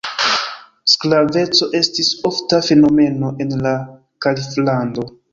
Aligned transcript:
Sklaveco 0.91 1.67
estis 1.79 2.09
ofta 2.29 2.61
fenomeno 2.69 3.29
en 3.45 3.53
la 3.67 3.75
Kaliflando. 4.27 5.07